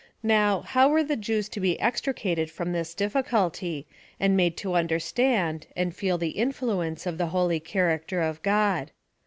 Now, 0.23 0.61
how 0.61 0.89
were 0.89 1.03
the 1.03 1.15
Jews 1.15 1.47
to 1.49 1.59
be 1.59 1.79
extricated 1.79 2.49
from 2.49 2.71
this 2.71 2.95
difficulty, 2.95 3.85
and 4.19 4.35
made 4.35 4.57
to 4.57 4.73
understand, 4.73 5.67
and 5.75 5.95
feel 5.95 6.17
tlie 6.17 6.33
influence 6.33 7.05
of 7.05 7.19
the 7.19 7.27
holy 7.27 7.59
char 7.59 7.95
acter 7.95 8.27
of 8.27 8.41
God. 8.41 8.89